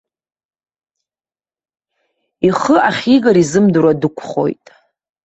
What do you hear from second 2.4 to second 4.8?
Ихы ахьигара изымдыруа дықәхоит.